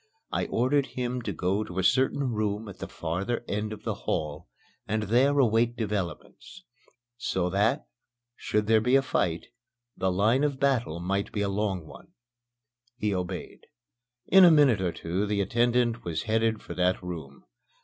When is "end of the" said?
3.47-3.93